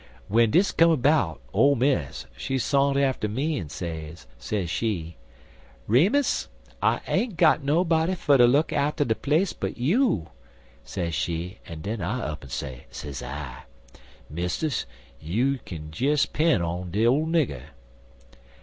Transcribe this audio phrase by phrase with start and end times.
[0.31, 5.15] W'en dis come 'bout, ole Miss, she sont atter me en say, sez she:
[5.85, 6.47] "'Remus,
[6.81, 10.31] I ain't got nobody fer ter look arter de place but you,'
[10.83, 13.65] sez she, en den I up'n say, sez I:
[14.27, 14.87] "'Mistiss,
[15.21, 17.65] you kin des 'pen' on de ole nigger.'